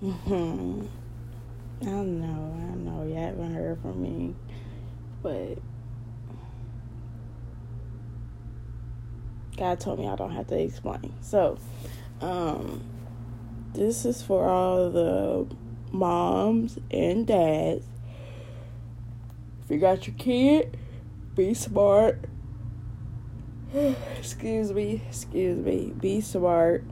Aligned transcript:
Hmm. 0.00 0.82
I 1.82 1.86
know, 1.86 2.56
I 2.58 2.74
know. 2.74 3.06
You 3.06 3.14
haven't 3.14 3.54
heard 3.54 3.80
from 3.80 4.02
me, 4.02 4.34
but 5.22 5.58
God 9.56 9.80
told 9.80 9.98
me 9.98 10.06
I 10.06 10.16
don't 10.16 10.32
have 10.32 10.48
to 10.48 10.58
explain. 10.58 11.14
So, 11.22 11.58
um, 12.20 12.82
this 13.72 14.04
is 14.04 14.22
for 14.22 14.46
all 14.48 14.90
the 14.90 15.46
moms 15.92 16.78
and 16.90 17.26
dads. 17.26 17.86
If 19.64 19.70
you 19.70 19.78
got 19.78 20.06
your 20.06 20.16
kid, 20.16 20.76
be 21.34 21.54
smart. 21.54 22.26
excuse 24.18 24.72
me, 24.72 25.02
excuse 25.08 25.58
me. 25.58 25.92
Be 25.98 26.20
smart. 26.20 26.84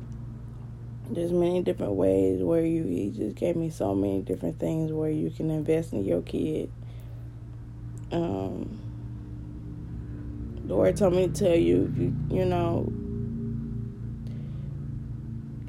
There's 1.10 1.32
many 1.32 1.62
different 1.62 1.92
ways 1.92 2.42
where 2.42 2.64
you 2.64 2.84
he 2.84 3.10
just 3.10 3.36
gave 3.36 3.56
me 3.56 3.70
so 3.70 3.94
many 3.94 4.22
different 4.22 4.58
things 4.58 4.90
where 4.90 5.10
you 5.10 5.30
can 5.30 5.50
invest 5.50 5.92
in 5.92 6.04
your 6.04 6.22
kid. 6.22 6.70
Um 8.10 8.80
Lord 10.66 10.96
told 10.96 11.14
me 11.14 11.26
to 11.26 11.32
tell 11.32 11.54
you, 11.54 11.92
you, 11.94 12.16
you 12.30 12.44
know, 12.46 12.90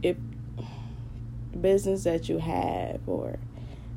if 0.02 0.16
business 1.60 2.06
that 2.06 2.30
you 2.30 2.38
have 2.38 3.02
or 3.06 3.38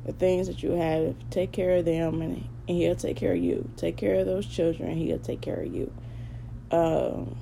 the 0.05 0.11
things 0.11 0.47
that 0.47 0.61
you 0.61 0.71
have, 0.71 1.15
take 1.29 1.53
care 1.53 1.77
of 1.77 1.85
them 1.85 2.21
and, 2.21 2.35
and 2.67 2.77
he'll 2.77 2.95
take 2.95 3.15
care 3.15 3.31
of 3.31 3.37
you. 3.39 3.69
Take 3.77 3.95
care 3.95 4.15
of 4.15 4.25
those 4.25 4.45
children, 4.45 4.97
he'll 4.97 5.19
take 5.19 5.39
care 5.39 5.61
of 5.61 5.73
you. 5.73 5.93
Um, 6.71 7.37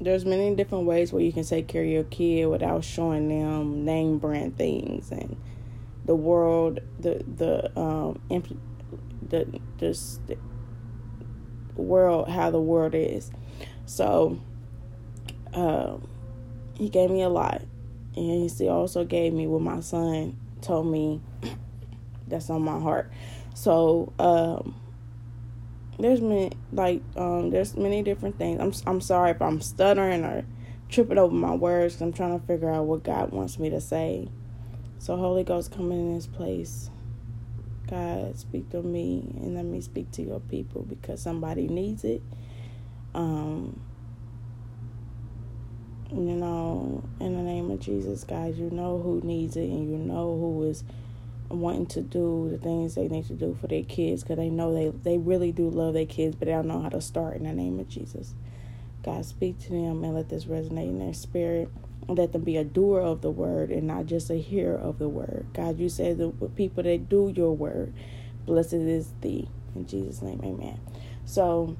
there's 0.00 0.24
many 0.24 0.54
different 0.54 0.84
ways 0.84 1.12
where 1.12 1.22
you 1.22 1.32
can 1.32 1.44
take 1.44 1.68
care 1.68 1.82
of 1.82 1.88
your 1.88 2.04
kid 2.04 2.46
without 2.46 2.84
showing 2.84 3.28
them 3.28 3.84
name 3.84 4.18
brand 4.18 4.56
things 4.56 5.10
and 5.10 5.36
the 6.06 6.14
world, 6.14 6.80
the 6.98 7.22
the 7.36 7.78
um, 7.78 8.20
the 9.28 9.60
just 9.78 10.26
the 10.26 10.36
world, 11.76 12.28
how 12.28 12.50
the 12.50 12.60
world 12.60 12.94
is. 12.94 13.30
So, 13.86 14.40
um, 15.52 16.08
he 16.74 16.88
gave 16.88 17.10
me 17.10 17.22
a 17.22 17.28
lot, 17.28 17.62
and 18.16 18.50
he 18.50 18.68
also 18.68 19.04
gave 19.04 19.32
me 19.32 19.46
what 19.46 19.62
my 19.62 19.80
son 19.80 20.36
told 20.62 20.86
me 20.86 21.20
that's 22.26 22.50
on 22.50 22.62
my 22.62 22.80
heart. 22.80 23.12
So, 23.54 24.12
um, 24.18 24.79
there's 26.02 26.20
many 26.20 26.52
like 26.72 27.02
um 27.16 27.50
there's 27.50 27.76
many 27.76 28.02
different 28.02 28.38
things. 28.38 28.60
I'm 28.60 28.72
I'm 28.92 29.00
sorry 29.00 29.30
if 29.32 29.42
I'm 29.42 29.60
stuttering 29.60 30.24
or 30.24 30.44
tripping 30.88 31.18
over 31.18 31.34
my 31.34 31.54
words. 31.54 32.00
I'm 32.00 32.12
trying 32.12 32.38
to 32.38 32.46
figure 32.46 32.70
out 32.70 32.86
what 32.86 33.04
God 33.04 33.32
wants 33.32 33.58
me 33.58 33.70
to 33.70 33.80
say. 33.80 34.28
So 34.98 35.16
Holy 35.16 35.44
Ghost, 35.44 35.72
come 35.72 35.92
in 35.92 36.14
this 36.14 36.26
place. 36.26 36.90
God, 37.88 38.38
speak 38.38 38.70
to 38.70 38.82
me 38.82 39.34
and 39.36 39.54
let 39.56 39.64
me 39.64 39.80
speak 39.80 40.10
to 40.12 40.22
your 40.22 40.40
people 40.40 40.82
because 40.82 41.20
somebody 41.20 41.66
needs 41.66 42.04
it. 42.04 42.22
Um, 43.14 43.80
you 46.12 46.36
know, 46.36 47.02
in 47.20 47.36
the 47.36 47.42
name 47.42 47.70
of 47.70 47.80
Jesus, 47.80 48.24
guys, 48.24 48.58
you 48.58 48.70
know 48.70 49.00
who 49.00 49.20
needs 49.24 49.56
it 49.56 49.68
and 49.68 49.90
you 49.90 49.96
know 49.96 50.38
who 50.38 50.64
is 50.64 50.84
wanting 51.50 51.86
to 51.86 52.00
do 52.00 52.48
the 52.50 52.58
things 52.58 52.94
they 52.94 53.08
need 53.08 53.26
to 53.26 53.34
do 53.34 53.56
for 53.60 53.66
their 53.66 53.82
kids 53.82 54.22
because 54.22 54.36
they 54.36 54.48
know 54.48 54.72
they, 54.72 54.88
they 55.02 55.18
really 55.18 55.52
do 55.52 55.68
love 55.68 55.94
their 55.94 56.06
kids, 56.06 56.36
but 56.36 56.46
they 56.46 56.52
don't 56.52 56.68
know 56.68 56.80
how 56.80 56.88
to 56.88 57.00
start 57.00 57.36
in 57.36 57.44
the 57.44 57.52
name 57.52 57.78
of 57.80 57.88
Jesus. 57.88 58.34
God, 59.02 59.24
speak 59.24 59.58
to 59.60 59.70
them 59.70 60.04
and 60.04 60.14
let 60.14 60.28
this 60.28 60.44
resonate 60.44 60.88
in 60.88 60.98
their 60.98 61.14
spirit. 61.14 61.68
Let 62.08 62.32
them 62.32 62.42
be 62.42 62.56
a 62.56 62.64
doer 62.64 63.00
of 63.00 63.20
the 63.20 63.30
word 63.30 63.70
and 63.70 63.86
not 63.86 64.06
just 64.06 64.30
a 64.30 64.36
hearer 64.36 64.76
of 64.76 64.98
the 64.98 65.08
word. 65.08 65.46
God, 65.52 65.78
you 65.78 65.88
said 65.88 66.18
the 66.18 66.30
people 66.54 66.82
that 66.82 67.08
do 67.08 67.32
your 67.34 67.56
word, 67.56 67.92
blessed 68.46 68.74
is 68.74 69.12
thee. 69.20 69.48
In 69.74 69.86
Jesus' 69.86 70.22
name, 70.22 70.40
amen. 70.44 70.80
So, 71.24 71.76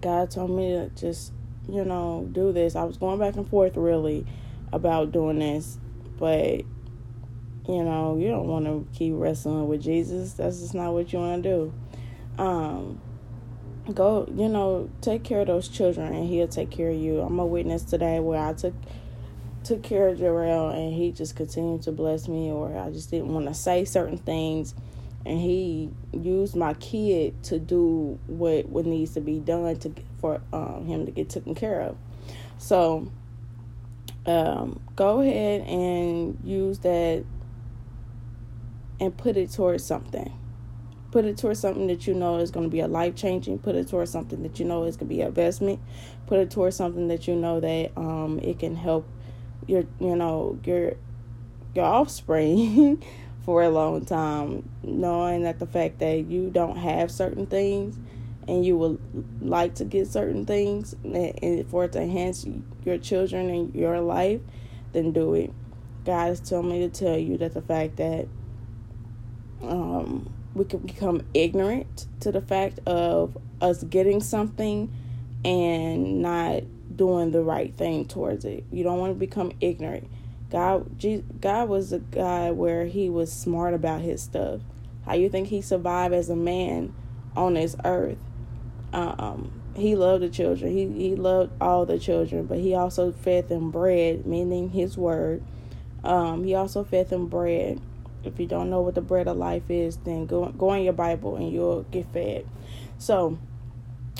God 0.00 0.30
told 0.30 0.50
me 0.50 0.70
to 0.70 0.90
just, 0.90 1.32
you 1.68 1.84
know, 1.84 2.28
do 2.32 2.52
this. 2.52 2.76
I 2.76 2.84
was 2.84 2.96
going 2.96 3.18
back 3.18 3.36
and 3.36 3.48
forth 3.48 3.76
really 3.76 4.26
about 4.72 5.12
doing 5.12 5.38
this, 5.38 5.78
but 6.18 6.62
you 7.68 7.82
know, 7.82 8.16
you 8.16 8.28
don't 8.28 8.46
want 8.46 8.66
to 8.66 8.86
keep 8.96 9.14
wrestling 9.16 9.68
with 9.68 9.82
Jesus. 9.82 10.34
That's 10.34 10.60
just 10.60 10.74
not 10.74 10.92
what 10.92 11.12
you 11.12 11.18
want 11.18 11.42
to 11.42 11.48
do. 11.48 12.42
Um, 12.42 13.00
go, 13.92 14.28
you 14.32 14.48
know, 14.48 14.90
take 15.00 15.24
care 15.24 15.40
of 15.40 15.46
those 15.46 15.68
children, 15.68 16.14
and 16.14 16.28
He'll 16.28 16.48
take 16.48 16.70
care 16.70 16.90
of 16.90 16.96
you. 16.96 17.20
I'm 17.20 17.38
a 17.38 17.46
witness 17.46 17.82
today 17.82 18.20
where 18.20 18.40
I 18.40 18.52
took 18.52 18.74
took 19.66 19.82
care 19.82 20.08
of 20.08 20.18
Jarrell, 20.18 20.72
and 20.72 20.94
he 20.94 21.10
just 21.10 21.34
continued 21.34 21.82
to 21.82 21.92
bless 21.92 22.28
me, 22.28 22.50
or 22.50 22.78
I 22.78 22.90
just 22.90 23.10
didn't 23.10 23.34
want 23.34 23.46
to 23.46 23.54
say 23.54 23.84
certain 23.84 24.16
things, 24.16 24.74
and 25.24 25.40
he 25.40 25.90
used 26.12 26.54
my 26.54 26.74
kid 26.74 27.42
to 27.44 27.58
do 27.58 28.18
what 28.28 28.68
what 28.68 28.86
needs 28.86 29.14
to 29.14 29.20
be 29.20 29.40
done 29.40 29.76
to 29.80 29.92
for 30.20 30.40
um, 30.52 30.86
him 30.86 31.04
to 31.06 31.10
get 31.10 31.28
taken 31.28 31.56
care 31.56 31.80
of. 31.80 31.96
So, 32.58 33.10
um, 34.24 34.80
go 34.94 35.20
ahead 35.20 35.62
and 35.62 36.38
use 36.44 36.78
that 36.80 37.24
and 39.00 39.16
put 39.16 39.36
it 39.36 39.50
towards 39.50 39.84
something. 39.84 40.32
Put 41.10 41.24
it 41.24 41.38
towards 41.38 41.60
something 41.60 41.86
that 41.86 42.06
you 42.06 42.14
know 42.14 42.38
is 42.38 42.50
going 42.50 42.66
to 42.66 42.70
be 42.70 42.80
a 42.80 42.88
life 42.88 43.14
changing. 43.14 43.58
Put 43.58 43.74
it 43.74 43.88
towards 43.88 44.10
something 44.10 44.42
that 44.42 44.58
you 44.58 44.66
know 44.66 44.84
is 44.84 44.96
going 44.96 45.08
to 45.08 45.14
be 45.14 45.20
an 45.20 45.28
investment. 45.28 45.80
Put 46.26 46.40
it 46.40 46.50
towards 46.50 46.76
something 46.76 47.08
that 47.08 47.26
you 47.26 47.36
know 47.36 47.60
that 47.60 47.96
um 47.96 48.40
it 48.42 48.58
can 48.58 48.76
help 48.76 49.08
your 49.66 49.84
you 50.00 50.16
know 50.16 50.58
your 50.64 50.94
your 51.74 51.84
offspring 51.84 53.02
for 53.44 53.62
a 53.62 53.70
long 53.70 54.04
time, 54.04 54.68
knowing 54.82 55.42
that 55.42 55.58
the 55.58 55.66
fact 55.66 56.00
that 56.00 56.26
you 56.26 56.50
don't 56.50 56.76
have 56.76 57.10
certain 57.10 57.46
things 57.46 57.96
and 58.48 58.64
you 58.64 58.76
would 58.76 59.00
like 59.40 59.74
to 59.76 59.84
get 59.84 60.08
certain 60.08 60.44
things 60.44 60.94
and 61.04 61.68
for 61.68 61.84
it 61.84 61.92
to 61.92 62.00
enhance 62.00 62.46
your 62.84 62.98
children 62.98 63.50
and 63.50 63.74
your 63.74 64.00
life, 64.00 64.40
then 64.92 65.12
do 65.12 65.34
it. 65.34 65.52
God 66.04 66.26
has 66.26 66.40
told 66.40 66.66
me 66.66 66.80
to 66.80 66.88
tell 66.88 67.16
you 67.16 67.36
that 67.38 67.54
the 67.54 67.62
fact 67.62 67.96
that 67.96 68.28
um, 69.68 70.32
we 70.54 70.64
can 70.64 70.80
become 70.80 71.22
ignorant 71.34 72.06
to 72.20 72.32
the 72.32 72.40
fact 72.40 72.80
of 72.86 73.36
us 73.60 73.84
getting 73.84 74.20
something 74.20 74.92
and 75.44 76.22
not 76.22 76.62
doing 76.96 77.30
the 77.30 77.42
right 77.42 77.74
thing 77.74 78.06
towards 78.06 78.44
it. 78.44 78.64
You 78.72 78.82
don't 78.82 78.98
want 78.98 79.12
to 79.12 79.18
become 79.18 79.52
ignorant. 79.60 80.08
God, 80.50 81.02
God 81.40 81.68
was 81.68 81.92
a 81.92 81.98
guy 81.98 82.50
where 82.52 82.86
he 82.86 83.10
was 83.10 83.32
smart 83.32 83.74
about 83.74 84.00
his 84.00 84.22
stuff. 84.22 84.60
How 85.04 85.14
you 85.14 85.28
think 85.28 85.48
he 85.48 85.60
survived 85.60 86.14
as 86.14 86.30
a 86.30 86.36
man 86.36 86.94
on 87.36 87.54
this 87.54 87.76
earth? 87.84 88.18
Um, 88.92 89.52
he 89.74 89.94
loved 89.94 90.22
the 90.22 90.30
children. 90.30 90.72
He 90.72 90.88
he 90.88 91.16
loved 91.16 91.52
all 91.60 91.84
the 91.84 91.98
children, 91.98 92.46
but 92.46 92.58
he 92.58 92.74
also 92.74 93.12
fed 93.12 93.48
them 93.48 93.70
bread, 93.70 94.26
meaning 94.26 94.70
his 94.70 94.96
word. 94.96 95.42
Um, 96.02 96.44
he 96.44 96.54
also 96.54 96.82
fed 96.82 97.10
them 97.10 97.26
bread 97.26 97.80
if 98.26 98.40
you 98.40 98.46
don't 98.46 98.70
know 98.70 98.80
what 98.80 98.94
the 98.94 99.00
bread 99.00 99.28
of 99.28 99.36
life 99.36 99.70
is, 99.70 99.96
then 99.98 100.26
go 100.26 100.46
go 100.46 100.72
in 100.72 100.84
your 100.84 100.92
Bible 100.92 101.36
and 101.36 101.52
you'll 101.52 101.82
get 101.84 102.06
fed. 102.12 102.46
So, 102.98 103.38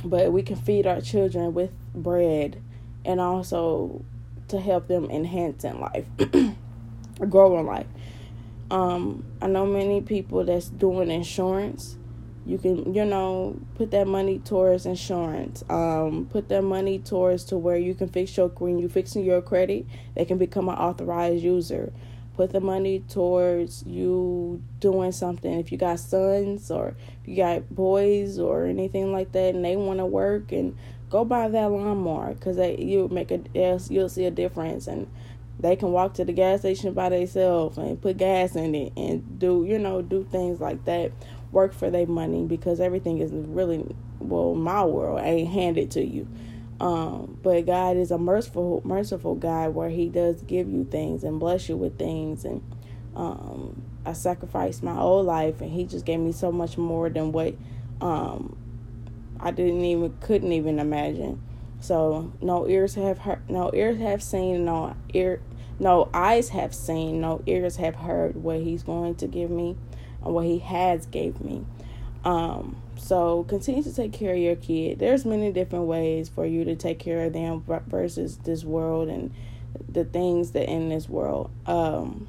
but 0.04 0.32
we 0.32 0.42
can 0.42 0.56
feed 0.56 0.86
our 0.86 1.00
children 1.00 1.54
with 1.54 1.72
bread 1.94 2.62
and 3.04 3.20
also 3.20 4.04
to 4.48 4.60
help 4.60 4.86
them 4.86 5.10
enhance 5.10 5.64
in 5.64 5.80
life, 5.80 6.06
grow 7.28 7.58
in 7.58 7.66
life. 7.66 7.86
Um, 8.70 9.24
I 9.40 9.46
know 9.46 9.66
many 9.66 10.00
people 10.00 10.44
that's 10.44 10.68
doing 10.68 11.10
insurance. 11.10 11.96
You 12.44 12.58
can, 12.58 12.94
you 12.94 13.04
know, 13.04 13.58
put 13.74 13.90
that 13.90 14.06
money 14.06 14.38
towards 14.38 14.86
insurance. 14.86 15.64
Um, 15.68 16.28
put 16.30 16.48
that 16.48 16.62
money 16.62 16.98
towards 17.00 17.44
to 17.46 17.56
where 17.58 17.76
you 17.76 17.94
can 17.94 18.08
fix 18.08 18.36
your 18.36 18.48
when 18.48 18.78
you 18.78 18.88
fixing 18.88 19.24
your 19.24 19.42
credit, 19.42 19.86
they 20.14 20.24
can 20.24 20.38
become 20.38 20.68
an 20.68 20.76
authorized 20.76 21.42
user 21.42 21.92
put 22.36 22.52
the 22.52 22.60
money 22.60 23.00
towards 23.08 23.82
you 23.86 24.62
doing 24.78 25.10
something. 25.12 25.58
If 25.58 25.72
you 25.72 25.78
got 25.78 25.98
sons 25.98 26.70
or 26.70 26.94
if 27.22 27.28
you 27.28 27.36
got 27.36 27.74
boys 27.74 28.38
or 28.38 28.66
anything 28.66 29.12
like 29.12 29.32
that, 29.32 29.54
and 29.54 29.64
they 29.64 29.76
want 29.76 29.98
to 29.98 30.06
work, 30.06 30.52
and 30.52 30.76
go 31.08 31.24
buy 31.24 31.48
that 31.48 31.70
lawnmower 31.70 32.34
because 32.34 32.58
you 32.78 33.08
make 33.08 33.30
a 33.30 33.40
you'll 33.54 34.08
see 34.08 34.26
a 34.26 34.30
difference, 34.30 34.86
and 34.86 35.10
they 35.58 35.74
can 35.74 35.90
walk 35.92 36.14
to 36.14 36.24
the 36.24 36.32
gas 36.32 36.60
station 36.60 36.92
by 36.92 37.08
themselves 37.08 37.78
and 37.78 38.00
put 38.00 38.18
gas 38.18 38.54
in 38.56 38.74
it 38.74 38.92
and 38.96 39.38
do 39.38 39.64
you 39.66 39.78
know 39.78 40.02
do 40.02 40.24
things 40.30 40.60
like 40.60 40.84
that. 40.84 41.12
Work 41.52 41.72
for 41.72 41.90
their 41.90 42.06
money 42.06 42.44
because 42.44 42.80
everything 42.80 43.18
is 43.18 43.32
really 43.32 43.94
well 44.18 44.54
my 44.54 44.84
world 44.84 45.20
ain't 45.22 45.48
handed 45.48 45.90
to 45.92 46.04
you. 46.04 46.28
Um, 46.78 47.38
but 47.42 47.64
God 47.66 47.96
is 47.96 48.10
a 48.10 48.18
merciful, 48.18 48.82
merciful 48.84 49.34
God 49.34 49.74
where 49.74 49.88
He 49.88 50.08
does 50.08 50.42
give 50.42 50.68
you 50.68 50.84
things 50.84 51.24
and 51.24 51.40
bless 51.40 51.68
you 51.68 51.76
with 51.76 51.98
things. 51.98 52.44
And 52.44 52.62
um, 53.14 53.82
I 54.04 54.12
sacrificed 54.12 54.82
my 54.82 54.98
old 54.98 55.26
life, 55.26 55.60
and 55.60 55.70
He 55.70 55.84
just 55.84 56.04
gave 56.04 56.20
me 56.20 56.32
so 56.32 56.52
much 56.52 56.76
more 56.76 57.08
than 57.08 57.32
what 57.32 57.54
um, 58.00 58.56
I 59.40 59.50
didn't 59.50 59.84
even 59.84 60.16
couldn't 60.20 60.52
even 60.52 60.78
imagine. 60.78 61.40
So 61.80 62.32
no 62.40 62.66
ears 62.66 62.94
have 62.94 63.18
heard, 63.18 63.48
no 63.48 63.70
ears 63.72 63.98
have 63.98 64.22
seen, 64.22 64.64
no 64.64 64.96
ear, 65.12 65.40
no 65.78 66.08
eyes 66.12 66.50
have 66.50 66.74
seen, 66.74 67.20
no 67.20 67.42
ears 67.46 67.76
have 67.76 67.94
heard 67.94 68.36
what 68.36 68.60
he's 68.60 68.82
going 68.82 69.14
to 69.16 69.26
give 69.26 69.50
me 69.50 69.76
and 70.24 70.34
what 70.34 70.46
he 70.46 70.58
has 70.58 71.06
gave 71.06 71.40
me. 71.40 71.64
Um, 72.24 72.82
so 72.96 73.44
continue 73.44 73.82
to 73.82 73.94
take 73.94 74.12
care 74.12 74.32
of 74.32 74.38
your 74.38 74.56
kid. 74.56 74.98
There's 74.98 75.24
many 75.24 75.52
different 75.52 75.86
ways 75.86 76.28
for 76.28 76.46
you 76.46 76.64
to 76.64 76.76
take 76.76 76.98
care 76.98 77.24
of 77.24 77.32
them 77.32 77.62
versus 77.86 78.38
this 78.38 78.64
world 78.64 79.08
and 79.08 79.32
the 79.88 80.04
things 80.04 80.52
that 80.52 80.68
in 80.68 80.88
this 80.88 81.08
world. 81.08 81.50
Um, 81.66 82.28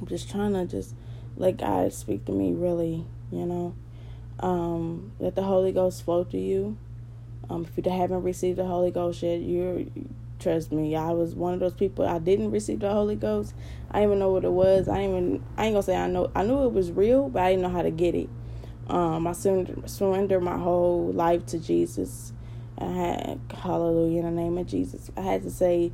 I'm 0.00 0.06
just 0.06 0.30
trying 0.30 0.52
to 0.52 0.66
just 0.66 0.94
let 1.36 1.56
God 1.56 1.92
speak 1.92 2.24
to 2.26 2.32
me 2.32 2.52
really, 2.52 3.04
you 3.30 3.46
know. 3.46 3.74
Um, 4.40 5.12
let 5.18 5.34
the 5.34 5.42
Holy 5.42 5.72
Ghost 5.72 6.04
flow 6.04 6.24
to 6.24 6.38
you. 6.38 6.76
Um, 7.48 7.64
if 7.64 7.84
you 7.84 7.90
haven't 7.90 8.22
received 8.22 8.58
the 8.58 8.64
Holy 8.64 8.90
Ghost 8.90 9.22
yet, 9.22 9.40
you're 9.40 9.84
trust 10.40 10.72
me, 10.72 10.94
I 10.94 11.10
was 11.10 11.34
one 11.34 11.54
of 11.54 11.60
those 11.60 11.74
people. 11.74 12.06
I 12.06 12.18
didn't 12.18 12.50
receive 12.50 12.80
the 12.80 12.90
Holy 12.90 13.16
Ghost. 13.16 13.54
I 13.90 14.00
didn't 14.00 14.10
even 14.10 14.18
know 14.18 14.30
what 14.30 14.44
it 14.44 14.52
was. 14.52 14.88
I 14.88 15.04
even 15.04 15.42
I 15.56 15.66
ain't 15.66 15.74
gonna 15.74 15.82
say 15.82 15.96
I 15.96 16.06
know. 16.06 16.30
I 16.34 16.42
knew 16.42 16.64
it 16.64 16.72
was 16.72 16.92
real, 16.92 17.28
but 17.28 17.42
I 17.42 17.50
didn't 17.50 17.62
know 17.62 17.70
how 17.70 17.82
to 17.82 17.90
get 17.90 18.14
it. 18.14 18.28
Um, 18.88 19.26
I 19.26 19.32
surrendered 19.32 20.42
my 20.42 20.58
whole 20.58 21.10
life 21.12 21.46
to 21.46 21.58
Jesus. 21.58 22.32
I 22.78 22.86
had 22.86 23.40
hallelujah 23.50 24.20
in 24.20 24.24
the 24.24 24.42
name 24.42 24.58
of 24.58 24.66
Jesus. 24.66 25.10
I 25.16 25.22
had 25.22 25.42
to 25.42 25.50
say, 25.50 25.92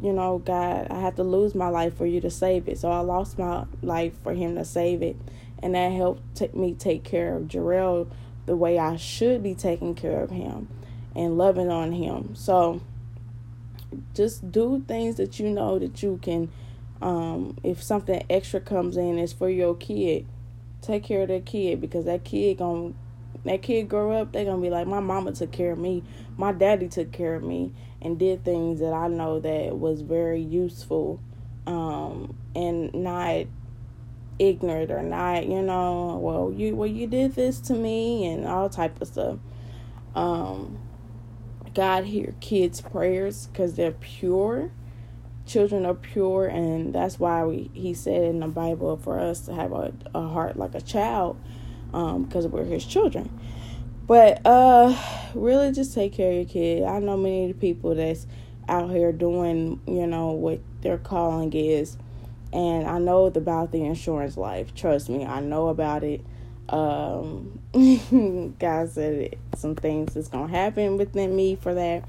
you 0.00 0.12
know, 0.12 0.38
God, 0.38 0.86
I 0.90 1.00
had 1.00 1.16
to 1.16 1.24
lose 1.24 1.54
my 1.54 1.68
life 1.68 1.96
for 1.96 2.06
you 2.06 2.20
to 2.20 2.30
save 2.30 2.68
it. 2.68 2.78
So 2.78 2.90
I 2.90 3.00
lost 3.00 3.38
my 3.38 3.64
life 3.82 4.12
for 4.22 4.32
Him 4.32 4.54
to 4.54 4.64
save 4.64 5.02
it, 5.02 5.16
and 5.62 5.74
that 5.74 5.92
helped 5.92 6.36
take 6.36 6.54
me 6.54 6.74
take 6.74 7.04
care 7.04 7.34
of 7.36 7.44
Jarrell 7.44 8.08
the 8.48 8.56
way 8.56 8.78
I 8.78 8.96
should 8.96 9.42
be 9.42 9.54
taking 9.54 9.94
care 9.94 10.22
of 10.22 10.30
him 10.30 10.68
and 11.14 11.36
loving 11.36 11.70
on 11.70 11.92
him. 11.92 12.34
So 12.34 12.80
just 14.14 14.50
do 14.50 14.82
things 14.88 15.16
that 15.16 15.38
you 15.38 15.50
know 15.50 15.78
that 15.78 16.02
you 16.02 16.18
can 16.22 16.50
um, 17.00 17.58
if 17.62 17.82
something 17.82 18.24
extra 18.28 18.58
comes 18.58 18.96
in 18.96 19.18
it's 19.18 19.32
for 19.32 19.48
your 19.48 19.76
kid 19.76 20.26
take 20.88 21.04
care 21.04 21.22
of 21.22 21.28
that 21.28 21.46
kid 21.46 21.80
because 21.80 22.04
that 22.06 22.24
kid 22.24 22.58
going 22.58 22.96
that 23.44 23.62
kid 23.62 23.88
grow 23.88 24.12
up 24.12 24.32
they're 24.32 24.44
gonna 24.44 24.60
be 24.60 24.70
like 24.70 24.86
my 24.86 25.00
mama 25.00 25.32
took 25.32 25.52
care 25.52 25.72
of 25.72 25.78
me 25.78 26.02
my 26.36 26.52
daddy 26.52 26.88
took 26.88 27.12
care 27.12 27.34
of 27.34 27.42
me 27.42 27.72
and 28.02 28.18
did 28.18 28.44
things 28.44 28.80
that 28.80 28.92
i 28.92 29.06
know 29.06 29.38
that 29.38 29.78
was 29.78 30.00
very 30.00 30.40
useful 30.40 31.20
um, 31.66 32.34
and 32.56 32.92
not 32.94 33.44
ignorant 34.38 34.90
or 34.90 35.02
not 35.02 35.46
you 35.46 35.62
know 35.62 36.18
well 36.22 36.52
you 36.52 36.74
well 36.74 36.88
you 36.88 37.06
did 37.06 37.34
this 37.34 37.60
to 37.60 37.74
me 37.74 38.26
and 38.26 38.46
all 38.46 38.68
type 38.68 39.00
of 39.00 39.08
stuff 39.08 39.38
um 40.14 40.78
God 41.78 42.06
hear 42.06 42.34
kids' 42.40 42.80
prayers 42.80 43.46
because 43.46 43.74
they're 43.74 43.92
pure. 43.92 44.72
Children 45.48 45.86
are 45.86 45.94
pure, 45.94 46.46
and 46.46 46.94
that's 46.94 47.18
why 47.18 47.44
we, 47.44 47.70
he 47.72 47.94
said 47.94 48.22
in 48.22 48.40
the 48.40 48.48
Bible 48.48 48.98
for 48.98 49.18
us 49.18 49.40
to 49.46 49.54
have 49.54 49.72
a, 49.72 49.92
a 50.14 50.28
heart 50.28 50.56
like 50.56 50.74
a 50.74 50.80
child 50.80 51.40
because 51.86 52.44
um, 52.44 52.50
we're 52.50 52.64
his 52.64 52.84
children. 52.84 53.30
But 54.06 54.44
uh, 54.46 54.96
really, 55.34 55.72
just 55.72 55.94
take 55.94 56.12
care 56.12 56.30
of 56.30 56.36
your 56.36 56.44
kid. 56.44 56.84
I 56.84 56.98
know 56.98 57.16
many 57.16 57.52
people 57.52 57.94
that's 57.94 58.26
out 58.68 58.90
here 58.90 59.12
doing, 59.12 59.80
you 59.86 60.06
know, 60.06 60.32
what 60.32 60.60
their 60.82 60.98
calling 60.98 61.52
is, 61.52 61.96
and 62.52 62.86
I 62.86 62.98
know 62.98 63.26
about 63.26 63.72
the 63.72 63.84
insurance 63.84 64.36
life. 64.36 64.74
Trust 64.74 65.08
me, 65.08 65.24
I 65.24 65.40
know 65.40 65.68
about 65.68 66.04
it. 66.04 66.24
Um, 66.68 67.60
God 68.58 68.90
said 68.90 69.14
it, 69.14 69.38
some 69.56 69.74
things 69.74 70.14
is 70.16 70.28
gonna 70.28 70.48
happen 70.48 70.98
within 70.98 71.34
me 71.34 71.56
for 71.56 71.72
that, 71.72 72.04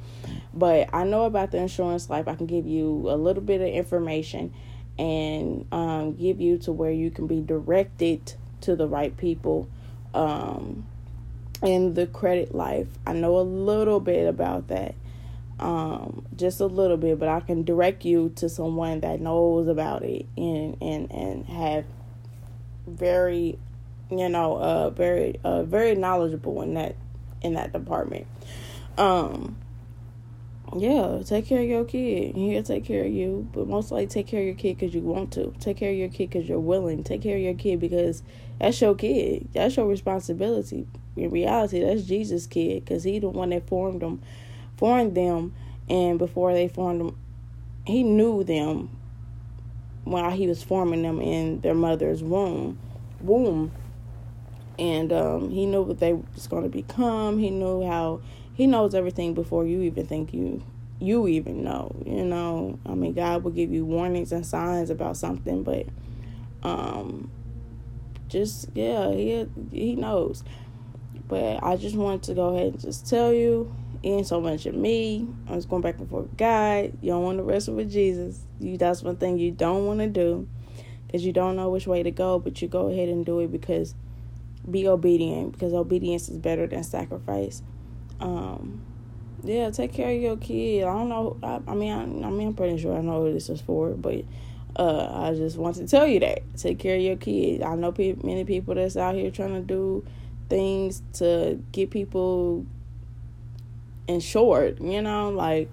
but 0.59 0.89
I 0.93 1.03
know 1.03 1.25
about 1.25 1.51
the 1.51 1.57
insurance 1.57 2.09
life. 2.09 2.27
I 2.27 2.35
can 2.35 2.45
give 2.45 2.67
you 2.67 3.09
a 3.09 3.15
little 3.15 3.41
bit 3.41 3.61
of 3.61 3.67
information 3.67 4.53
and 4.97 5.65
um, 5.71 6.15
give 6.15 6.41
you 6.41 6.57
to 6.59 6.71
where 6.71 6.91
you 6.91 7.09
can 7.09 7.27
be 7.27 7.41
directed 7.41 8.33
to 8.61 8.75
the 8.75 8.87
right 8.87 9.15
people. 9.15 9.69
Um, 10.13 10.85
in 11.61 11.93
the 11.93 12.07
credit 12.07 12.55
life, 12.55 12.87
I 13.05 13.13
know 13.13 13.37
a 13.37 13.41
little 13.41 13.99
bit 13.99 14.27
about 14.27 14.69
that 14.69 14.95
um, 15.59 16.25
just 16.35 16.61
a 16.61 16.65
little 16.65 16.95
bit, 16.95 17.19
but 17.19 17.27
I 17.27 17.41
can 17.41 17.63
direct 17.63 18.05
you 18.05 18.31
to 18.37 18.47
someone 18.47 19.01
that 19.01 19.19
knows 19.19 19.67
about 19.67 20.03
it 20.03 20.25
and 20.37 20.77
and 20.81 21.11
and 21.11 21.45
have 21.47 21.85
very 22.87 23.59
you 24.11 24.29
know, 24.29 24.57
uh, 24.57 24.89
very, 24.89 25.39
uh, 25.43 25.63
very 25.63 25.95
knowledgeable 25.95 26.61
in 26.61 26.73
that, 26.73 26.95
in 27.41 27.53
that 27.53 27.71
department. 27.71 28.27
Um, 28.97 29.57
yeah, 30.77 31.21
take 31.25 31.47
care 31.47 31.61
of 31.61 31.67
your 31.67 31.85
kid. 31.85 32.35
He'll 32.35 32.63
take 32.63 32.85
care 32.85 33.05
of 33.05 33.11
you, 33.11 33.47
but 33.53 33.67
most 33.67 33.91
likely 33.91 34.07
take 34.07 34.27
care 34.27 34.41
of 34.41 34.45
your 34.45 34.55
kid 34.55 34.77
because 34.77 34.93
you 34.93 35.01
want 35.01 35.33
to. 35.33 35.53
Take 35.59 35.77
care 35.77 35.91
of 35.91 35.97
your 35.97 36.09
kid 36.09 36.29
because 36.29 36.47
you're 36.47 36.59
willing. 36.59 37.03
Take 37.03 37.21
care 37.23 37.35
of 37.35 37.41
your 37.41 37.55
kid 37.55 37.79
because 37.79 38.23
that's 38.59 38.79
your 38.81 38.95
kid. 38.95 39.49
That's 39.53 39.77
your 39.77 39.87
responsibility. 39.87 40.87
In 41.15 41.31
reality, 41.31 41.83
that's 41.83 42.03
Jesus' 42.03 42.45
kid 42.45 42.85
because 42.85 43.03
he 43.03 43.19
the 43.19 43.29
one 43.29 43.49
that 43.49 43.67
formed 43.67 44.01
them, 44.01 44.21
formed 44.77 45.15
them, 45.15 45.53
and 45.89 46.19
before 46.19 46.53
they 46.53 46.67
formed 46.67 47.01
them, 47.01 47.17
he 47.85 48.03
knew 48.03 48.43
them 48.43 48.89
while 50.03 50.31
he 50.31 50.47
was 50.47 50.61
forming 50.61 51.01
them 51.01 51.19
in 51.19 51.61
their 51.61 51.73
mother's 51.73 52.21
womb. 52.21 52.77
Womb 53.21 53.71
and 54.79 55.11
um, 55.11 55.49
he 55.49 55.65
knew 55.65 55.81
what 55.81 55.99
they 55.99 56.13
was 56.13 56.47
going 56.47 56.63
to 56.63 56.69
become. 56.69 57.37
He 57.37 57.49
knew 57.49 57.85
how 57.85 58.21
he 58.59 58.67
knows 58.67 58.93
everything 58.93 59.33
before 59.33 59.65
you 59.65 59.83
even 59.83 60.05
think 60.05 60.33
you 60.33 60.61
you 60.99 61.29
even 61.29 61.63
know. 61.63 61.95
You 62.05 62.25
know, 62.25 62.77
I 62.85 62.93
mean, 62.93 63.13
God 63.13 63.45
will 63.45 63.51
give 63.51 63.71
you 63.71 63.85
warnings 63.85 64.33
and 64.33 64.45
signs 64.45 64.89
about 64.89 65.15
something, 65.15 65.63
but 65.63 65.85
um, 66.61 67.31
just 68.27 68.67
yeah, 68.75 69.13
he 69.13 69.47
he 69.71 69.95
knows. 69.95 70.43
But 71.29 71.63
I 71.63 71.77
just 71.77 71.95
wanted 71.95 72.23
to 72.23 72.33
go 72.33 72.53
ahead 72.53 72.73
and 72.73 72.81
just 72.81 73.07
tell 73.07 73.31
you, 73.31 73.73
ain't 74.03 74.27
so 74.27 74.41
much 74.41 74.65
of 74.65 74.75
me. 74.75 75.25
I 75.47 75.55
was 75.55 75.65
going 75.65 75.81
back 75.81 75.97
and 75.99 76.09
forth 76.09 76.35
God. 76.35 76.91
You 77.01 77.11
don't 77.11 77.23
want 77.23 77.37
to 77.37 77.43
wrestle 77.43 77.75
with 77.75 77.89
Jesus. 77.89 78.41
You 78.59 78.77
that's 78.77 79.01
one 79.01 79.15
thing 79.15 79.37
you 79.37 79.51
don't 79.51 79.85
want 79.85 79.99
to 80.01 80.07
do, 80.07 80.49
because 81.07 81.25
you 81.25 81.31
don't 81.31 81.55
know 81.55 81.69
which 81.69 81.87
way 81.87 82.03
to 82.03 82.11
go. 82.11 82.39
But 82.39 82.61
you 82.61 82.67
go 82.67 82.89
ahead 82.89 83.07
and 83.07 83.25
do 83.25 83.39
it 83.39 83.53
because 83.53 83.95
be 84.69 84.85
obedient 84.85 85.53
because 85.53 85.73
obedience 85.73 86.27
is 86.27 86.37
better 86.37 86.67
than 86.67 86.83
sacrifice. 86.83 87.63
Um, 88.19 88.81
yeah, 89.43 89.69
take 89.69 89.93
care 89.93 90.13
of 90.13 90.21
your 90.21 90.37
kid. 90.37 90.83
I 90.83 90.93
don't 90.93 91.09
know. 91.09 91.37
I, 91.41 91.59
I 91.67 91.75
mean, 91.75 91.91
I, 91.91 92.27
I, 92.27 92.29
mean, 92.29 92.47
I'm 92.47 92.53
pretty 92.53 92.77
sure 92.77 92.97
I 92.97 93.01
know 93.01 93.23
who 93.23 93.33
this 93.33 93.49
is 93.49 93.61
for, 93.61 93.91
but 93.91 94.23
uh, 94.75 95.27
I 95.27 95.33
just 95.33 95.57
want 95.57 95.77
to 95.77 95.87
tell 95.87 96.05
you 96.05 96.19
that 96.19 96.41
take 96.57 96.79
care 96.79 96.95
of 96.95 97.01
your 97.01 97.15
kid. 97.15 97.61
I 97.61 97.75
know 97.75 97.91
pe- 97.91 98.15
many 98.23 98.43
people 98.43 98.75
that's 98.75 98.97
out 98.97 99.15
here 99.15 99.31
trying 99.31 99.53
to 99.53 99.61
do 99.61 100.05
things 100.49 101.01
to 101.13 101.61
get 101.71 101.89
people 101.91 102.65
insured. 104.07 104.79
You 104.81 105.01
know, 105.01 105.29
like 105.29 105.71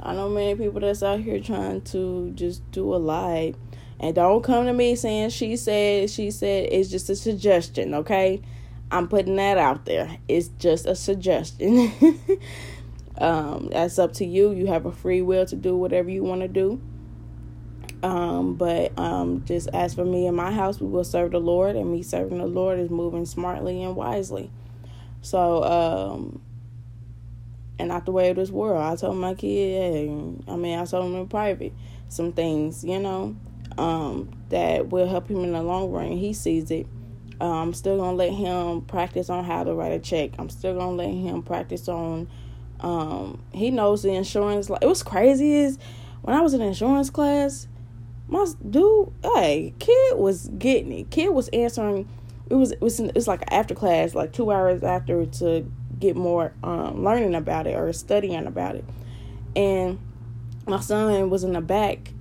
I 0.00 0.14
know 0.14 0.28
many 0.28 0.54
people 0.54 0.80
that's 0.80 1.02
out 1.02 1.20
here 1.20 1.40
trying 1.40 1.80
to 1.82 2.30
just 2.34 2.70
do 2.70 2.94
a 2.94 2.96
lie 2.96 3.54
and 4.00 4.14
don't 4.14 4.42
come 4.42 4.66
to 4.66 4.72
me 4.72 4.94
saying 4.94 5.30
she 5.30 5.56
said, 5.56 6.10
she 6.10 6.30
said, 6.30 6.68
it's 6.70 6.88
just 6.88 7.10
a 7.10 7.16
suggestion, 7.16 7.94
okay? 7.94 8.40
I'm 8.90 9.08
putting 9.08 9.36
that 9.36 9.58
out 9.58 9.84
there. 9.84 10.18
It's 10.28 10.48
just 10.48 10.86
a 10.86 10.94
suggestion. 10.94 11.92
um, 13.18 13.68
that's 13.72 13.98
up 13.98 14.14
to 14.14 14.24
you. 14.24 14.52
You 14.52 14.66
have 14.66 14.86
a 14.86 14.92
free 14.92 15.22
will 15.22 15.46
to 15.46 15.56
do 15.56 15.76
whatever 15.76 16.10
you 16.10 16.24
want 16.24 16.42
to 16.42 16.48
do. 16.48 16.80
Um, 18.02 18.54
but 18.54 18.96
um, 18.98 19.44
just 19.44 19.68
as 19.74 19.94
for 19.94 20.04
me 20.04 20.26
and 20.26 20.36
my 20.36 20.52
house, 20.52 20.80
we 20.80 20.86
will 20.86 21.04
serve 21.04 21.32
the 21.32 21.40
Lord, 21.40 21.74
and 21.74 21.90
me 21.90 22.02
serving 22.02 22.38
the 22.38 22.46
Lord 22.46 22.78
is 22.78 22.90
moving 22.90 23.26
smartly 23.26 23.82
and 23.82 23.96
wisely. 23.96 24.50
So, 25.20 25.64
um, 25.64 26.40
and 27.78 27.88
not 27.88 28.06
the 28.06 28.12
way 28.12 28.30
of 28.30 28.36
this 28.36 28.50
world. 28.50 28.80
I 28.80 28.94
told 28.96 29.16
my 29.16 29.34
kid, 29.34 29.48
hey, 29.48 30.08
I 30.46 30.56
mean, 30.56 30.78
I 30.78 30.84
told 30.84 31.06
him 31.06 31.16
in 31.16 31.28
private 31.28 31.72
some 32.08 32.32
things, 32.32 32.84
you 32.84 32.98
know 32.98 33.36
um, 33.78 34.28
that 34.48 34.88
will 34.88 35.08
help 35.08 35.28
him 35.28 35.44
in 35.44 35.52
the 35.52 35.62
long 35.62 35.90
run. 35.90 36.12
He 36.12 36.32
sees 36.32 36.70
it. 36.70 36.86
Uh, 37.40 37.62
I'm 37.62 37.72
still 37.74 37.98
gonna 37.98 38.16
let 38.16 38.32
him 38.32 38.82
practice 38.82 39.30
on 39.30 39.44
how 39.44 39.64
to 39.64 39.74
write 39.74 39.92
a 39.92 39.98
check. 39.98 40.32
I'm 40.38 40.48
still 40.48 40.74
gonna 40.74 40.96
let 40.96 41.10
him 41.10 41.42
practice 41.42 41.88
on. 41.88 42.28
Um, 42.80 43.42
he 43.52 43.70
knows 43.70 44.02
the 44.02 44.12
insurance. 44.12 44.70
It 44.70 44.86
was 44.86 45.02
crazy 45.02 45.54
is 45.54 45.78
when 46.22 46.36
I 46.36 46.40
was 46.40 46.54
in 46.54 46.60
insurance 46.60 47.10
class, 47.10 47.68
my 48.28 48.46
dude, 48.68 49.12
hey, 49.22 49.74
kid 49.78 50.18
was 50.18 50.48
getting 50.58 50.92
it. 50.92 51.10
Kid 51.10 51.30
was 51.30 51.48
answering. 51.48 52.08
It 52.50 52.54
was 52.54 52.72
it 52.72 52.80
was 52.80 53.00
it 53.00 53.14
was 53.14 53.28
like 53.28 53.44
after 53.50 53.74
class, 53.74 54.14
like 54.14 54.32
two 54.32 54.50
hours 54.50 54.82
after 54.82 55.26
to 55.26 55.70
get 55.98 56.16
more 56.16 56.52
um, 56.62 57.04
learning 57.04 57.34
about 57.34 57.66
it 57.66 57.74
or 57.74 57.92
studying 57.92 58.46
about 58.46 58.76
it, 58.76 58.84
and 59.56 59.98
my 60.66 60.80
son 60.80 61.30
was 61.30 61.44
in 61.44 61.52
the 61.52 61.60
back 61.60 62.12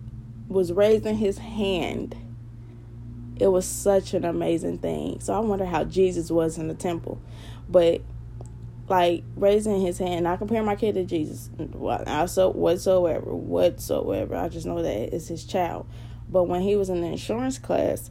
was 0.48 0.72
raising 0.72 1.18
his 1.18 1.38
hand. 1.38 2.16
It 3.40 3.48
was 3.48 3.66
such 3.66 4.14
an 4.14 4.26
amazing 4.26 4.80
thing. 4.80 5.20
So 5.20 5.34
I 5.34 5.40
wonder 5.40 5.66
how 5.66 5.84
Jesus 5.84 6.32
was 6.32 6.58
in 6.58 6.68
the 6.68 6.74
temple. 6.74 7.22
But 7.70 8.02
like 8.90 9.24
raising 9.36 9.82
his 9.82 9.98
hand. 9.98 10.28
I 10.28 10.38
compare 10.38 10.64
my 10.64 10.76
kid 10.76 10.96
to 10.96 11.04
Jesus. 11.04 11.50
Also, 12.08 12.52
whatsoever, 12.52 13.34
whatsoever. 13.34 14.36
I 14.36 14.50
just 14.50 14.66
know 14.66 14.82
that 14.82 15.14
it's 15.14 15.28
his 15.28 15.46
child. 15.46 15.88
But 16.30 16.44
when 16.44 16.62
he 16.62 16.76
was 16.76 16.90
in 16.90 17.02
the 17.02 17.08
insurance 17.08 17.58
class, 17.58 18.10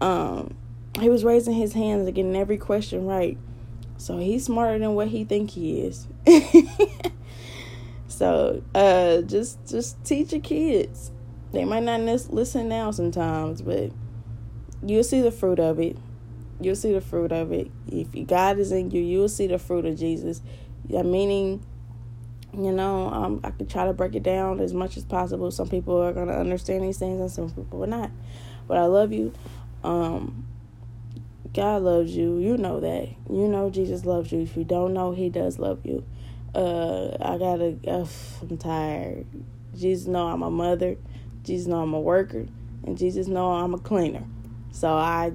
um, 0.00 0.56
he 1.00 1.08
was 1.08 1.24
raising 1.24 1.54
his 1.54 1.72
hands 1.72 2.06
and 2.06 2.14
getting 2.14 2.36
every 2.36 2.58
question 2.58 3.06
right. 3.06 3.38
So 3.96 4.18
he's 4.18 4.44
smarter 4.44 4.78
than 4.78 4.94
what 4.94 5.08
he 5.08 5.24
think 5.24 5.50
he 5.50 5.80
is. 5.80 6.06
so 8.08 8.62
uh, 8.74 9.22
just 9.22 9.66
just 9.66 10.02
teach 10.04 10.32
your 10.32 10.40
kids. 10.40 11.10
They 11.52 11.64
might 11.64 11.82
not 11.82 12.00
listen 12.00 12.68
now 12.68 12.90
sometimes, 12.90 13.62
but 13.62 13.90
you'll 14.84 15.04
see 15.04 15.20
the 15.20 15.30
fruit 15.30 15.58
of 15.58 15.78
it. 15.78 15.96
You'll 16.60 16.76
see 16.76 16.92
the 16.92 17.00
fruit 17.00 17.32
of 17.32 17.52
it. 17.52 17.70
If 17.88 18.26
God 18.26 18.58
is 18.58 18.72
in 18.72 18.90
you, 18.90 19.00
you'll 19.00 19.28
see 19.28 19.46
the 19.46 19.58
fruit 19.58 19.84
of 19.84 19.96
Jesus. 19.96 20.42
Yeah, 20.88 21.02
meaning, 21.02 21.64
you 22.52 22.72
know, 22.72 23.08
um, 23.08 23.40
I 23.44 23.50
could 23.50 23.70
try 23.70 23.86
to 23.86 23.92
break 23.92 24.14
it 24.14 24.22
down 24.22 24.60
as 24.60 24.74
much 24.74 24.96
as 24.96 25.04
possible. 25.04 25.50
Some 25.50 25.68
people 25.68 25.96
are 26.02 26.12
gonna 26.12 26.36
understand 26.36 26.82
these 26.82 26.98
things, 26.98 27.20
and 27.20 27.30
some 27.30 27.50
people 27.50 27.84
are 27.84 27.88
not. 27.88 28.10
But 28.66 28.78
I 28.78 28.86
love 28.86 29.12
you. 29.12 29.32
Um, 29.84 30.46
God 31.54 31.82
loves 31.82 32.16
you. 32.16 32.38
You 32.38 32.56
know 32.56 32.80
that. 32.80 33.08
You 33.30 33.48
know 33.48 33.70
Jesus 33.70 34.04
loves 34.04 34.32
you. 34.32 34.40
If 34.40 34.56
you 34.56 34.64
don't 34.64 34.92
know, 34.94 35.12
He 35.12 35.28
does 35.28 35.58
love 35.58 35.84
you. 35.84 36.04
Uh, 36.54 37.16
I 37.20 37.38
gotta. 37.38 37.78
I'm 38.42 38.58
tired. 38.58 39.26
Jesus 39.76 40.08
know 40.08 40.26
I'm 40.26 40.42
a 40.42 40.50
mother. 40.50 40.96
Jesus 41.44 41.66
know 41.68 41.82
I'm 41.82 41.94
a 41.94 42.00
worker, 42.00 42.46
and 42.84 42.98
Jesus 42.98 43.28
know 43.28 43.52
I'm 43.52 43.74
a 43.74 43.78
cleaner. 43.78 44.24
So 44.72 44.92
I 44.92 45.32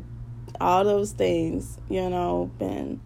all 0.62 0.84
those 0.84 1.12
things, 1.12 1.78
you 1.90 2.10
know, 2.10 2.52
and 2.60 3.00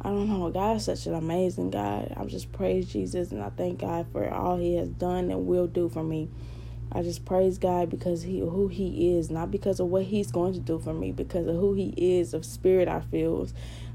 I 0.00 0.08
don't 0.08 0.28
know, 0.28 0.50
God 0.50 0.76
is 0.76 0.84
such 0.84 1.06
an 1.06 1.14
amazing 1.14 1.70
God. 1.70 2.12
I 2.16 2.24
just 2.24 2.52
praise 2.52 2.92
Jesus 2.92 3.30
and 3.30 3.42
I 3.42 3.50
thank 3.50 3.80
God 3.80 4.06
for 4.12 4.28
all 4.32 4.56
He 4.56 4.76
has 4.76 4.88
done 4.88 5.30
and 5.30 5.46
will 5.46 5.66
do 5.66 5.88
for 5.88 6.02
me. 6.02 6.28
I 6.90 7.02
just 7.02 7.24
praise 7.24 7.58
God 7.58 7.88
because 7.88 8.22
He 8.22 8.40
who 8.40 8.68
He 8.68 9.16
is, 9.16 9.30
not 9.30 9.50
because 9.50 9.80
of 9.80 9.88
what 9.88 10.04
He's 10.04 10.30
going 10.30 10.52
to 10.54 10.60
do 10.60 10.78
for 10.78 10.92
me, 10.92 11.12
because 11.12 11.46
of 11.46 11.56
who 11.56 11.74
He 11.74 11.94
is, 11.96 12.34
of 12.34 12.44
spirit 12.44 12.88
I 12.88 13.00
feel, 13.00 13.48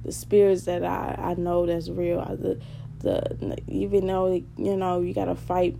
the 0.03 0.11
spirits 0.11 0.63
that 0.63 0.83
I, 0.83 1.15
I 1.17 1.33
know 1.35 1.65
that's 1.65 1.89
real. 1.89 2.23
The 2.23 2.59
the 2.99 3.57
even 3.67 4.07
though 4.07 4.33
you 4.33 4.77
know 4.77 5.01
you 5.01 5.13
gotta 5.13 5.35
fight 5.35 5.77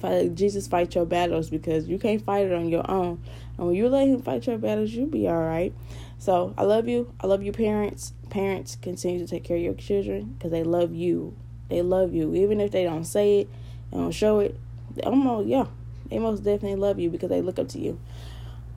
fight 0.00 0.34
Jesus 0.34 0.66
fight 0.66 0.94
your 0.94 1.06
battles 1.06 1.50
because 1.50 1.88
you 1.88 1.98
can't 1.98 2.24
fight 2.24 2.46
it 2.46 2.52
on 2.52 2.68
your 2.68 2.88
own. 2.90 3.22
And 3.58 3.66
when 3.66 3.76
you 3.76 3.88
let 3.88 4.08
him 4.08 4.22
fight 4.22 4.46
your 4.46 4.58
battles, 4.58 4.90
you'll 4.90 5.06
be 5.06 5.28
all 5.28 5.42
right. 5.42 5.72
So 6.18 6.54
I 6.58 6.64
love 6.64 6.88
you. 6.88 7.12
I 7.20 7.26
love 7.26 7.42
you, 7.42 7.52
parents. 7.52 8.12
Parents 8.30 8.76
continue 8.80 9.18
to 9.20 9.26
take 9.26 9.44
care 9.44 9.56
of 9.56 9.62
your 9.62 9.74
children 9.74 10.34
because 10.36 10.50
they 10.50 10.64
love 10.64 10.92
you. 10.92 11.36
They 11.70 11.82
love 11.82 12.12
you, 12.12 12.34
even 12.34 12.60
if 12.60 12.72
they 12.72 12.82
don't 12.82 13.04
say 13.04 13.40
it, 13.40 13.48
they 13.90 13.98
don't 13.98 14.10
show 14.10 14.40
it. 14.40 14.58
They 14.94 15.02
almost 15.02 15.46
yeah, 15.48 15.66
they 16.10 16.18
most 16.18 16.42
definitely 16.42 16.74
love 16.74 16.98
you 16.98 17.10
because 17.10 17.28
they 17.30 17.40
look 17.40 17.60
up 17.60 17.68
to 17.68 17.78
you. 17.78 17.98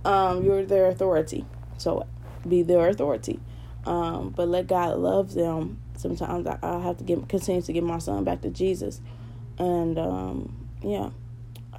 Um, 0.06 0.44
you're 0.44 0.64
their 0.64 0.88
authority, 0.88 1.44
so 1.78 2.06
be 2.48 2.62
their 2.62 2.88
authority. 2.88 3.40
Um, 3.86 4.30
but 4.30 4.48
let 4.48 4.68
God 4.68 4.98
love 4.98 5.34
them. 5.34 5.80
Sometimes 5.98 6.46
I, 6.46 6.60
I 6.62 6.80
have 6.80 6.98
to 6.98 7.04
get 7.04 7.28
continue 7.28 7.64
to 7.64 7.74
get 7.74 7.84
my 7.84 7.98
son 7.98 8.24
back 8.24 8.42
to 8.42 8.50
Jesus, 8.50 9.02
and 9.58 9.98
um, 9.98 10.63
yeah, 10.84 11.10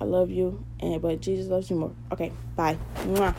I 0.01 0.05
love 0.05 0.31
you, 0.31 0.65
and 0.81 1.01
but 1.03 1.21
Jesus 1.21 1.49
loves 1.49 1.71
you 1.71 1.77
more. 1.77 1.93
Okay, 2.13 2.33
bye. 2.57 2.79
Mwah. 3.05 3.35